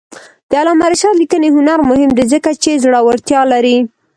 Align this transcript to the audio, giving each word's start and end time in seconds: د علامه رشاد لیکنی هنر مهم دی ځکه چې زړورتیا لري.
د 0.49 0.51
علامه 0.59 0.85
رشاد 0.91 1.15
لیکنی 1.21 1.49
هنر 1.55 1.79
مهم 1.91 2.09
دی 2.17 2.23
ځکه 2.33 2.49
چې 2.63 2.81
زړورتیا 2.83 3.41
لري. 3.53 3.77